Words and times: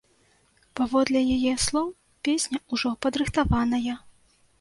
Паводле 0.77 1.19
яе 1.35 1.51
слоў, 1.65 1.91
песня 2.29 2.57
ўжо 2.77 2.93
падрыхтаваная. 3.07 3.95